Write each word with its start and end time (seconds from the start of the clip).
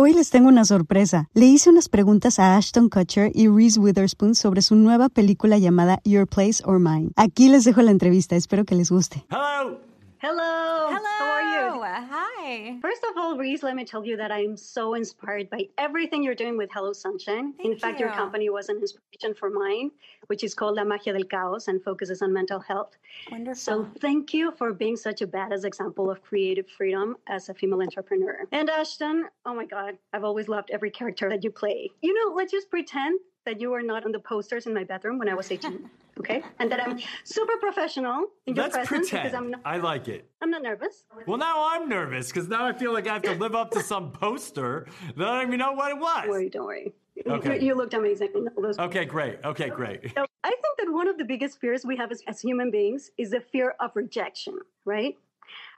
Hoy 0.00 0.14
les 0.14 0.30
tengo 0.30 0.46
una 0.46 0.64
sorpresa. 0.64 1.28
Le 1.34 1.46
hice 1.46 1.70
unas 1.70 1.88
preguntas 1.88 2.38
a 2.38 2.56
Ashton 2.56 2.88
Kutcher 2.88 3.32
y 3.34 3.48
Reese 3.48 3.80
Witherspoon 3.80 4.36
sobre 4.36 4.62
su 4.62 4.76
nueva 4.76 5.08
película 5.08 5.58
llamada 5.58 5.98
Your 6.04 6.24
Place 6.24 6.62
or 6.64 6.78
Mine. 6.78 7.10
Aquí 7.16 7.48
les 7.48 7.64
dejo 7.64 7.82
la 7.82 7.90
entrevista, 7.90 8.36
espero 8.36 8.64
que 8.64 8.76
les 8.76 8.92
guste. 8.92 9.26
Hello. 9.28 9.80
Hello. 10.22 10.88
Hello. 10.88 11.07
Hi. 12.48 12.78
First 12.80 13.04
of 13.10 13.18
all, 13.18 13.36
Reese, 13.36 13.62
let 13.62 13.76
me 13.76 13.84
tell 13.84 14.06
you 14.06 14.16
that 14.16 14.30
I 14.30 14.40
am 14.42 14.56
so 14.56 14.94
inspired 14.94 15.50
by 15.50 15.68
everything 15.76 16.22
you're 16.22 16.34
doing 16.34 16.56
with 16.56 16.70
Hello 16.72 16.94
Sunshine. 16.94 17.52
Thank 17.52 17.74
In 17.74 17.78
fact, 17.78 18.00
your 18.00 18.08
company 18.08 18.48
was 18.48 18.70
an 18.70 18.78
inspiration 18.78 19.34
for 19.34 19.50
mine, 19.50 19.90
which 20.28 20.42
is 20.42 20.54
called 20.54 20.76
La 20.76 20.84
Magia 20.84 21.12
del 21.12 21.24
Caos 21.24 21.68
and 21.68 21.82
focuses 21.82 22.22
on 22.22 22.32
mental 22.32 22.58
health. 22.58 22.96
Wonderful. 23.30 23.54
So 23.54 23.86
thank 24.00 24.32
you 24.32 24.52
for 24.52 24.72
being 24.72 24.96
such 24.96 25.20
a 25.20 25.26
badass 25.26 25.64
example 25.64 26.10
of 26.10 26.22
creative 26.22 26.66
freedom 26.66 27.16
as 27.26 27.50
a 27.50 27.54
female 27.54 27.82
entrepreneur. 27.82 28.46
And 28.50 28.70
Ashton, 28.70 29.26
oh 29.44 29.54
my 29.54 29.66
God, 29.66 29.98
I've 30.14 30.24
always 30.24 30.48
loved 30.48 30.70
every 30.70 30.90
character 30.90 31.28
that 31.28 31.44
you 31.44 31.50
play. 31.50 31.90
You 32.00 32.14
know, 32.14 32.34
let's 32.34 32.52
just 32.52 32.70
pretend 32.70 33.20
that 33.44 33.60
you 33.60 33.70
were 33.70 33.82
not 33.82 34.06
on 34.06 34.12
the 34.12 34.20
posters 34.20 34.66
in 34.66 34.72
my 34.72 34.84
bedroom 34.84 35.18
when 35.18 35.28
I 35.28 35.34
was 35.34 35.50
18, 35.50 35.90
okay? 36.18 36.42
And 36.58 36.70
that 36.70 36.82
I'm 36.82 36.98
super 37.24 37.56
professional 37.58 38.26
in 38.46 38.54
your 38.54 38.64
Let's 38.64 38.76
presence 38.76 39.10
pretend. 39.10 39.22
because 39.24 39.34
I'm 39.34 39.50
not, 39.50 39.60
I 39.64 39.76
like 39.78 40.08
it. 40.08 40.30
I'm 40.42 40.50
not 40.50 40.62
nervous. 40.62 41.04
Well, 41.26 41.38
now 41.38 41.68
I'm 41.70 41.88
nervous 41.88 42.28
because 42.28 42.48
now 42.48 42.66
I 42.66 42.72
feel 42.72 42.92
like 42.92 43.06
I 43.06 43.14
have 43.14 43.22
to 43.22 43.34
live 43.34 43.54
up 43.54 43.70
to 43.72 43.82
some 43.82 44.12
poster 44.12 44.86
that 45.16 45.28
I 45.28 45.38
don't 45.38 45.48
even 45.48 45.58
know 45.58 45.72
what 45.72 45.90
it 45.90 45.98
was. 45.98 46.22
Don't 46.22 46.30
worry, 46.30 46.48
don't 46.48 46.66
worry. 46.66 46.92
Okay. 47.26 47.60
You, 47.60 47.68
you 47.68 47.74
looked 47.74 47.94
amazing 47.94 48.28
in 48.34 48.48
all 48.56 48.62
those 48.62 48.78
Okay, 48.78 49.04
great. 49.04 49.38
Okay, 49.44 49.68
great. 49.68 50.12
So 50.14 50.26
I 50.44 50.50
think 50.50 50.78
that 50.78 50.92
one 50.92 51.08
of 51.08 51.18
the 51.18 51.24
biggest 51.24 51.60
fears 51.60 51.84
we 51.84 51.96
have 51.96 52.12
as, 52.12 52.22
as 52.28 52.40
human 52.40 52.70
beings 52.70 53.10
is 53.18 53.30
the 53.30 53.40
fear 53.40 53.74
of 53.80 53.90
rejection, 53.94 54.58
right? 54.84 55.16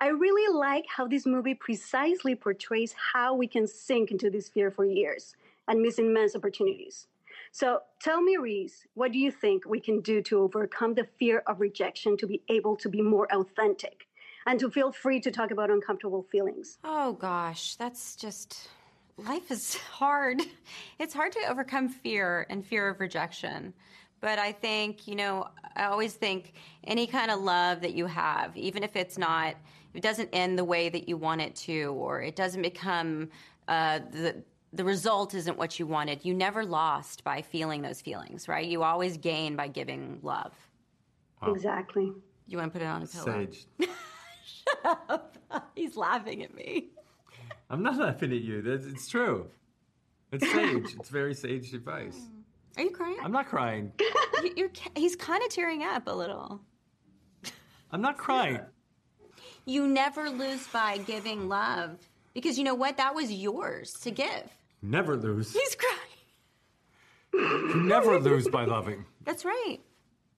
I 0.00 0.08
really 0.08 0.52
like 0.52 0.84
how 0.94 1.06
this 1.06 1.26
movie 1.26 1.54
precisely 1.54 2.34
portrays 2.34 2.94
how 3.12 3.34
we 3.34 3.46
can 3.46 3.66
sink 3.66 4.10
into 4.10 4.30
this 4.30 4.48
fear 4.48 4.70
for 4.70 4.84
years 4.84 5.36
and 5.68 5.80
miss 5.80 5.98
immense 5.98 6.34
opportunities. 6.34 7.06
So 7.52 7.80
tell 8.00 8.22
me, 8.22 8.38
Reese, 8.38 8.86
what 8.94 9.12
do 9.12 9.18
you 9.18 9.30
think 9.30 9.66
we 9.66 9.78
can 9.78 10.00
do 10.00 10.22
to 10.22 10.40
overcome 10.40 10.94
the 10.94 11.06
fear 11.18 11.42
of 11.46 11.60
rejection 11.60 12.16
to 12.16 12.26
be 12.26 12.42
able 12.48 12.76
to 12.76 12.88
be 12.88 13.02
more 13.02 13.28
authentic 13.30 14.06
and 14.46 14.58
to 14.58 14.70
feel 14.70 14.90
free 14.90 15.20
to 15.20 15.30
talk 15.30 15.50
about 15.50 15.70
uncomfortable 15.70 16.26
feelings? 16.32 16.78
Oh 16.82 17.12
gosh, 17.12 17.76
that's 17.76 18.16
just 18.16 18.68
life 19.18 19.50
is 19.50 19.74
hard. 19.92 20.40
It's 20.98 21.12
hard 21.12 21.32
to 21.32 21.40
overcome 21.46 21.90
fear 21.90 22.46
and 22.48 22.64
fear 22.64 22.88
of 22.88 23.00
rejection. 23.00 23.74
But 24.20 24.38
I 24.38 24.52
think, 24.52 25.06
you 25.06 25.16
know, 25.16 25.48
I 25.76 25.84
always 25.84 26.14
think 26.14 26.54
any 26.84 27.06
kind 27.06 27.30
of 27.30 27.40
love 27.40 27.82
that 27.82 27.92
you 27.92 28.06
have, 28.06 28.56
even 28.56 28.82
if 28.82 28.96
it's 28.96 29.18
not, 29.18 29.56
it 29.92 30.02
doesn't 30.02 30.30
end 30.32 30.58
the 30.58 30.64
way 30.64 30.88
that 30.88 31.06
you 31.06 31.18
want 31.18 31.42
it 31.42 31.54
to, 31.56 31.92
or 31.98 32.22
it 32.22 32.34
doesn't 32.34 32.62
become 32.62 33.28
uh, 33.68 33.98
the 34.10 34.42
the 34.72 34.84
result 34.84 35.34
isn't 35.34 35.58
what 35.58 35.78
you 35.78 35.86
wanted. 35.86 36.24
You 36.24 36.34
never 36.34 36.64
lost 36.64 37.24
by 37.24 37.42
feeling 37.42 37.82
those 37.82 38.00
feelings, 38.00 38.48
right? 38.48 38.66
You 38.66 38.82
always 38.82 39.16
gain 39.18 39.56
by 39.56 39.68
giving 39.68 40.18
love. 40.22 40.52
Exactly. 41.46 42.12
You 42.46 42.58
want 42.58 42.72
to 42.72 42.78
put 42.78 42.84
it 42.84 42.88
on 42.88 43.02
a 43.02 43.06
pillow? 43.06 43.24
Sage. 43.24 43.66
Shut 44.44 45.00
up. 45.08 45.36
He's 45.74 45.96
laughing 45.96 46.42
at 46.42 46.54
me. 46.54 46.88
I'm 47.70 47.82
not 47.82 47.96
laughing 47.98 48.32
at 48.32 48.40
you. 48.42 48.62
That's, 48.62 48.86
it's 48.86 49.08
true. 49.08 49.46
It's 50.30 50.50
sage. 50.50 50.94
it's 50.98 51.08
very 51.10 51.34
sage 51.34 51.74
advice. 51.74 52.18
Are 52.76 52.82
you 52.84 52.90
crying? 52.90 53.16
I'm 53.22 53.32
not 53.32 53.46
crying. 53.46 53.92
You- 54.42 54.52
You're, 54.56 54.70
he's 54.96 55.14
kind 55.14 55.40
of 55.44 55.50
tearing 55.50 55.84
up 55.84 56.08
a 56.08 56.12
little. 56.12 56.60
I'm 57.92 58.00
not 58.00 58.16
crying. 58.18 58.58
You 59.66 59.86
never 59.86 60.28
lose 60.30 60.66
by 60.68 60.98
giving 60.98 61.48
love 61.48 61.98
because 62.34 62.58
you 62.58 62.64
know 62.64 62.74
what? 62.74 62.96
That 62.96 63.14
was 63.14 63.30
yours 63.30 63.92
to 64.00 64.10
give. 64.10 64.50
Never 64.82 65.16
lose. 65.16 65.52
He's 65.52 65.76
crying. 65.76 65.98
You 67.74 67.82
never 67.84 68.18
lose 68.18 68.48
by 68.48 68.64
loving. 68.64 69.04
That's 69.24 69.44
right. 69.44 69.78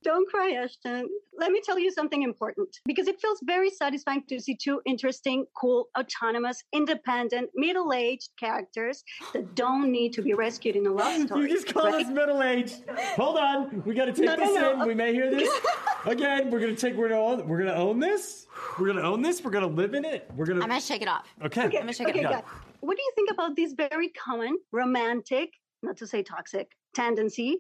Don't 0.05 0.29
cry, 0.31 0.53
Ashton. 0.63 1.09
Let 1.39 1.51
me 1.51 1.63
tell 1.65 1.79
you 1.79 1.91
something 1.91 2.23
important 2.23 2.69
because 2.85 3.09
it 3.09 3.19
feels 3.23 3.39
very 3.43 3.71
satisfying 3.71 4.23
to 4.29 4.39
see 4.39 4.55
two 4.55 4.83
interesting, 4.85 5.47
cool, 5.57 5.89
autonomous, 5.99 6.63
independent, 6.75 7.49
middle 7.55 7.91
aged 7.95 8.29
characters 8.39 9.03
that 9.33 9.55
don't 9.55 9.91
need 9.91 10.13
to 10.13 10.21
be 10.23 10.35
rescued 10.35 10.77
in 10.77 10.87
a 10.87 10.93
love 10.93 11.23
story. 11.27 11.49
You 11.49 11.49
just 11.49 11.73
call 11.73 11.87
right? 11.91 12.05
us 12.05 12.13
middle 12.13 12.43
aged. 12.43 12.83
Hold 13.17 13.39
on. 13.39 13.83
We 13.87 13.95
got 13.95 14.05
to 14.05 14.13
take 14.13 14.27
No, 14.27 14.35
no, 14.37 14.47
this 14.47 14.55
no. 14.61 14.83
in. 14.83 14.87
We 14.89 14.95
may 14.95 15.15
hear 15.15 15.31
this 15.31 15.49
again. 16.07 16.51
We're 16.51 16.61
gonna 16.61 16.77
take. 16.77 16.95
We're 16.97 17.09
gonna. 17.09 17.21
Own, 17.23 17.49
we're 17.49 17.59
gonna 17.59 17.73
own 17.73 17.99
this. 17.99 18.47
We're 18.79 18.89
gonna 18.89 19.01
own 19.03 19.23
this. 19.23 19.43
We're 19.43 19.51
gonna 19.53 19.67
live 19.67 19.95
in 19.95 20.05
it. 20.05 20.31
We're 20.37 20.45
gonna. 20.45 20.61
I'm 20.61 20.69
going 20.69 20.81
to 20.81 20.87
shake 20.87 21.01
it 21.03 21.09
off. 21.09 21.27
okay. 21.47 21.63
I'm 21.63 21.71
going 21.71 21.87
to 21.87 21.93
shake 21.95 22.09
Okay, 22.09 22.21
it 22.21 22.27
off. 22.27 22.45
what 22.81 22.97
do 22.99 23.03
you 23.03 23.13
think 23.15 23.31
about 23.31 23.57
this 23.57 23.73
very 23.73 24.11
common, 24.11 24.59
romantic, 24.71 25.51
not 25.83 25.97
to 25.97 26.07
say 26.07 26.23
toxic, 26.23 26.69
tendency 26.95 27.59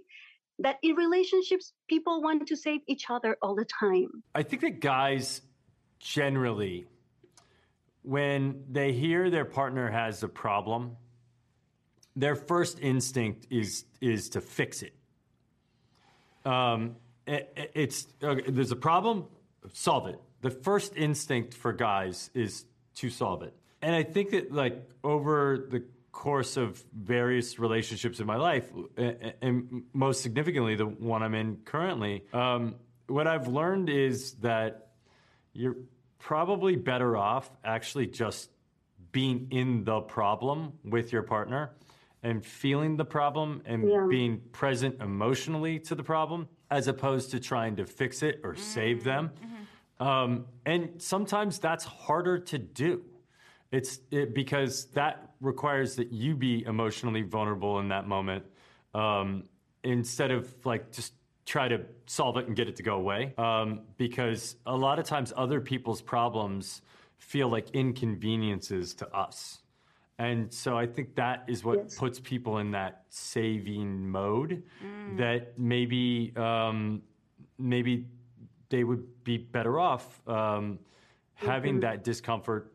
that 0.58 0.76
in 0.82 0.94
relationships 0.94 1.72
people 1.88 2.22
want 2.22 2.46
to 2.46 2.56
save 2.56 2.80
each 2.86 3.10
other 3.10 3.36
all 3.42 3.54
the 3.54 3.64
time? 3.64 4.22
I 4.34 4.42
think 4.42 4.62
that 4.62 4.80
guys 4.80 5.42
generally, 5.98 6.86
when 8.02 8.64
they 8.70 8.92
hear 8.92 9.30
their 9.30 9.44
partner 9.44 9.90
has 9.90 10.22
a 10.22 10.28
problem, 10.28 10.96
their 12.16 12.36
first 12.36 12.78
instinct 12.80 13.46
is 13.50 13.84
is 14.00 14.28
to 14.30 14.40
fix 14.40 14.82
it. 14.82 14.94
Um, 16.44 16.96
it- 17.26 17.52
it- 17.56 17.70
it's 17.74 18.06
okay, 18.22 18.50
there's 18.50 18.70
a 18.70 18.76
problem, 18.76 19.26
solve 19.72 20.06
it. 20.08 20.20
The 20.42 20.50
first 20.50 20.94
instinct 20.96 21.54
for 21.54 21.72
guys 21.72 22.30
is 22.34 22.66
to 22.96 23.08
solve 23.10 23.42
it, 23.42 23.54
and 23.82 23.94
I 23.94 24.02
think 24.04 24.30
that 24.30 24.52
like 24.52 24.88
over 25.02 25.66
the 25.70 25.82
course 26.14 26.56
of 26.56 26.82
various 26.96 27.58
relationships 27.58 28.20
in 28.20 28.26
my 28.26 28.36
life, 28.36 28.70
and 29.42 29.82
most 29.92 30.22
significantly 30.22 30.76
the 30.76 30.86
one 30.86 31.22
I'm 31.22 31.34
in 31.34 31.56
currently, 31.64 32.24
um, 32.32 32.76
what 33.08 33.26
I've 33.26 33.48
learned 33.48 33.90
is 33.90 34.34
that 34.34 34.92
you're 35.52 35.76
probably 36.18 36.76
better 36.76 37.16
off 37.16 37.50
actually 37.64 38.06
just 38.06 38.48
being 39.12 39.48
in 39.50 39.84
the 39.84 40.00
problem 40.00 40.72
with 40.84 41.12
your 41.12 41.22
partner 41.22 41.72
and 42.22 42.44
feeling 42.46 42.96
the 42.96 43.04
problem 43.04 43.60
and 43.66 43.86
Yeah. 43.86 44.06
being 44.08 44.40
present 44.52 45.02
emotionally 45.02 45.78
to 45.80 45.94
the 45.94 46.02
problem 46.04 46.48
as 46.70 46.88
opposed 46.88 47.32
to 47.32 47.40
trying 47.40 47.76
to 47.76 47.84
fix 47.86 48.22
it 48.22 48.40
or 48.44 48.54
save 48.54 49.04
them. 49.04 49.30
Um, 50.00 50.46
and 50.64 51.02
sometimes 51.02 51.58
that's 51.58 51.84
harder 51.84 52.38
to 52.38 52.58
do. 52.58 53.04
It's 53.74 54.00
it, 54.10 54.34
because 54.34 54.86
that 54.92 55.30
requires 55.40 55.96
that 55.96 56.12
you 56.12 56.36
be 56.36 56.64
emotionally 56.64 57.22
vulnerable 57.22 57.80
in 57.80 57.88
that 57.88 58.06
moment 58.06 58.44
um, 58.94 59.44
instead 59.82 60.30
of 60.30 60.54
like 60.64 60.92
just 60.92 61.12
try 61.44 61.66
to 61.68 61.80
solve 62.06 62.36
it 62.36 62.46
and 62.46 62.54
get 62.54 62.68
it 62.68 62.76
to 62.76 62.82
go 62.84 62.94
away. 62.94 63.34
Um, 63.36 63.80
because 63.96 64.56
a 64.64 64.76
lot 64.76 64.98
of 64.98 65.06
times 65.06 65.32
other 65.36 65.60
people's 65.60 66.00
problems 66.00 66.82
feel 67.18 67.48
like 67.48 67.70
inconveniences 67.72 68.94
to 68.94 69.08
us. 69.14 69.60
And 70.18 70.52
so 70.52 70.78
I 70.78 70.86
think 70.86 71.16
that 71.16 71.44
is 71.48 71.64
what 71.64 71.78
Yes. 71.78 71.98
puts 71.98 72.20
people 72.20 72.58
in 72.58 72.70
that 72.70 73.02
saving 73.08 74.08
mode 74.08 74.62
that 75.16 75.58
maybe 75.58 76.32
um, 76.36 77.02
maybe 77.58 78.06
they 78.68 78.84
would 78.84 79.24
be 79.24 79.36
better 79.38 79.80
off 79.80 80.20
um, 80.28 80.78
having 81.34 81.80
that 81.80 82.04
discomfort 82.04 82.72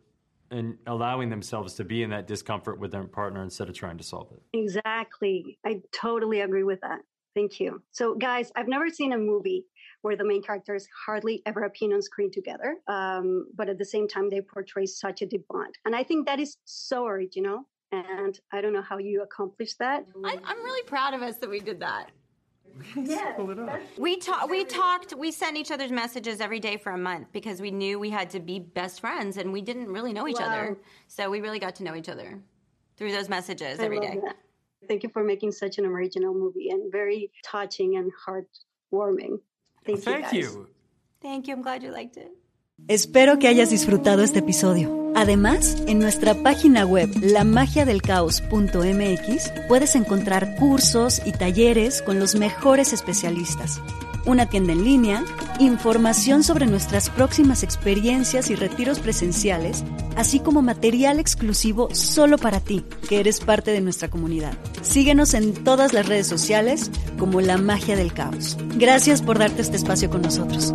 and 0.51 0.77
allowing 0.87 1.29
themselves 1.29 1.73
to 1.75 1.83
be 1.83 2.03
in 2.03 2.09
that 2.11 2.27
discomfort 2.27 2.79
with 2.79 2.91
their 2.91 3.03
partner 3.03 3.43
instead 3.43 3.69
of 3.69 3.75
trying 3.75 3.97
to 3.97 4.03
solve 4.03 4.31
it. 4.31 4.41
Exactly. 4.53 5.57
I 5.65 5.81
totally 5.91 6.41
agree 6.41 6.63
with 6.63 6.81
that. 6.81 6.99
Thank 7.35 7.59
you. 7.59 7.81
So, 7.91 8.15
guys, 8.15 8.51
I've 8.55 8.67
never 8.67 8.89
seen 8.89 9.13
a 9.13 9.17
movie 9.17 9.65
where 10.01 10.15
the 10.15 10.25
main 10.25 10.41
characters 10.41 10.87
hardly 11.05 11.41
ever 11.45 11.63
appear 11.63 11.93
on 11.93 12.01
screen 12.01 12.31
together, 12.31 12.77
um, 12.87 13.47
but 13.55 13.69
at 13.69 13.77
the 13.77 13.85
same 13.85 14.07
time, 14.07 14.29
they 14.29 14.41
portray 14.41 14.85
such 14.85 15.21
a 15.21 15.25
deep 15.25 15.45
bond. 15.49 15.75
And 15.85 15.95
I 15.95 16.03
think 16.03 16.25
that 16.27 16.39
is 16.39 16.57
so 16.65 17.05
original. 17.05 17.63
And 17.91 18.39
I 18.53 18.61
don't 18.61 18.73
know 18.73 18.83
how 18.83 18.99
you 18.99 19.23
accomplish 19.23 19.73
that. 19.75 20.05
I, 20.23 20.37
I'm 20.43 20.63
really 20.63 20.83
proud 20.83 21.13
of 21.13 21.21
us 21.21 21.37
that 21.37 21.49
we 21.49 21.59
did 21.59 21.79
that. 21.79 22.11
Yeah. 22.95 23.33
Pull 23.33 23.51
it 23.51 23.59
up. 23.59 23.79
We 23.97 24.17
talked. 24.17 24.49
We 24.49 24.63
talked. 24.65 25.13
We 25.15 25.31
sent 25.31 25.57
each 25.57 25.71
other's 25.71 25.91
messages 25.91 26.41
every 26.41 26.59
day 26.59 26.77
for 26.77 26.91
a 26.91 26.97
month 26.97 27.27
because 27.31 27.61
we 27.61 27.71
knew 27.71 27.99
we 27.99 28.09
had 28.09 28.29
to 28.31 28.39
be 28.39 28.59
best 28.59 28.99
friends, 29.01 29.37
and 29.37 29.51
we 29.53 29.61
didn't 29.61 29.87
really 29.87 30.13
know 30.13 30.27
each 30.27 30.39
Wow. 30.39 30.47
other. 30.47 30.77
So 31.07 31.29
we 31.29 31.41
really 31.41 31.59
got 31.59 31.75
to 31.75 31.83
know 31.83 31.95
each 31.95 32.09
other 32.09 32.39
through 32.97 33.11
those 33.11 33.29
messages 33.29 33.79
I 33.79 33.83
every 33.85 33.99
love 33.99 34.11
day. 34.13 34.19
that. 34.23 34.35
Thank 34.87 35.03
you 35.03 35.09
for 35.09 35.23
making 35.23 35.51
such 35.51 35.77
an 35.77 35.85
original 35.85 36.33
movie 36.33 36.69
and 36.69 36.91
very 36.91 37.31
touching 37.43 37.97
and 37.97 38.11
heartwarming. 38.25 39.39
Thank, 39.85 39.99
Thank 40.03 40.33
you. 40.33 40.41
guys. 40.43 40.53
you. 40.55 40.67
Thank 41.21 41.47
you. 41.47 41.53
I'm 41.53 41.61
glad 41.61 41.83
you 41.83 41.91
liked 41.91 42.17
it. 42.17 42.31
Espero 42.87 43.39
que 43.39 43.47
hayas 43.47 43.69
disfrutado 43.69 44.23
este 44.23 44.39
episodio. 44.39 44.97
Además, 45.15 45.77
en 45.87 45.99
nuestra 45.99 46.35
página 46.35 46.85
web 46.85 47.09
lamagiadelcaos.mx 47.21 49.51
puedes 49.67 49.95
encontrar 49.95 50.55
cursos 50.55 51.21
y 51.25 51.31
talleres 51.31 52.01
con 52.01 52.19
los 52.19 52.35
mejores 52.35 52.93
especialistas, 52.93 53.81
una 54.25 54.47
tienda 54.47 54.73
en 54.73 54.83
línea, 54.83 55.23
información 55.59 56.43
sobre 56.43 56.67
nuestras 56.67 57.09
próximas 57.09 57.63
experiencias 57.63 58.49
y 58.49 58.55
retiros 58.55 58.99
presenciales, 58.99 59.83
así 60.15 60.39
como 60.39 60.61
material 60.61 61.19
exclusivo 61.19 61.93
solo 61.93 62.37
para 62.37 62.59
ti, 62.59 62.85
que 63.07 63.19
eres 63.19 63.39
parte 63.39 63.71
de 63.71 63.81
nuestra 63.81 64.09
comunidad. 64.09 64.53
Síguenos 64.81 65.33
en 65.33 65.53
todas 65.53 65.93
las 65.93 66.07
redes 66.07 66.27
sociales 66.27 66.91
como 67.17 67.41
La 67.41 67.57
Magia 67.57 67.95
del 67.95 68.13
Caos. 68.13 68.57
Gracias 68.77 69.21
por 69.21 69.39
darte 69.39 69.63
este 69.63 69.77
espacio 69.77 70.09
con 70.09 70.21
nosotros. 70.21 70.73